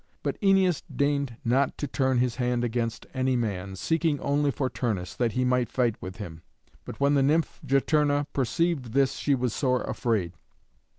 But 0.23 0.41
Æneas 0.41 0.81
deigned 0.95 1.37
not 1.45 1.77
to 1.77 1.85
turn 1.85 2.17
his 2.17 2.37
hand 2.37 2.63
against 2.63 3.05
any 3.13 3.35
man, 3.35 3.75
seeking 3.75 4.19
only 4.19 4.49
for 4.49 4.67
Turnus, 4.67 5.13
that 5.13 5.33
he 5.33 5.45
might 5.45 5.69
fight 5.69 5.93
with 6.01 6.15
him. 6.15 6.41
But 6.85 6.99
when 6.99 7.13
the 7.13 7.21
nymph 7.21 7.59
Juturna 7.63 8.25
perceived 8.33 8.93
this 8.93 9.13
she 9.17 9.35
was 9.35 9.53
sore 9.53 9.83
afraid. 9.83 10.33